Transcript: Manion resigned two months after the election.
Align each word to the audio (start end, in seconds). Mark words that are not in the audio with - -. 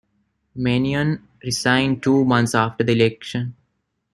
Manion 0.55 1.27
resigned 1.43 2.01
two 2.01 2.25
months 2.25 2.55
after 2.55 2.83
the 2.83 2.93
election. 2.93 3.53